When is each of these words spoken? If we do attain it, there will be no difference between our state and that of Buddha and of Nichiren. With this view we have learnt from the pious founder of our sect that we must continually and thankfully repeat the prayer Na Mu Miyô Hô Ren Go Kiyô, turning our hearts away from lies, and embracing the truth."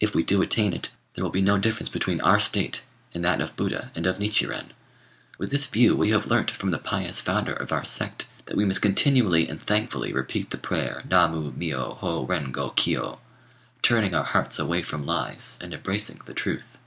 If 0.00 0.14
we 0.14 0.22
do 0.22 0.40
attain 0.40 0.72
it, 0.72 0.88
there 1.12 1.22
will 1.22 1.30
be 1.30 1.42
no 1.42 1.58
difference 1.58 1.90
between 1.90 2.18
our 2.22 2.40
state 2.40 2.82
and 3.12 3.22
that 3.26 3.42
of 3.42 3.56
Buddha 3.56 3.92
and 3.94 4.06
of 4.06 4.18
Nichiren. 4.18 4.72
With 5.36 5.50
this 5.50 5.66
view 5.66 5.94
we 5.94 6.08
have 6.12 6.28
learnt 6.28 6.50
from 6.52 6.70
the 6.70 6.78
pious 6.78 7.20
founder 7.20 7.52
of 7.52 7.70
our 7.70 7.84
sect 7.84 8.26
that 8.46 8.56
we 8.56 8.64
must 8.64 8.80
continually 8.80 9.46
and 9.46 9.62
thankfully 9.62 10.14
repeat 10.14 10.48
the 10.48 10.56
prayer 10.56 11.02
Na 11.10 11.28
Mu 11.28 11.52
Miyô 11.52 11.98
Hô 11.98 12.26
Ren 12.26 12.52
Go 12.52 12.70
Kiyô, 12.70 13.18
turning 13.82 14.14
our 14.14 14.24
hearts 14.24 14.58
away 14.58 14.80
from 14.80 15.04
lies, 15.04 15.58
and 15.60 15.74
embracing 15.74 16.22
the 16.24 16.32
truth." 16.32 16.78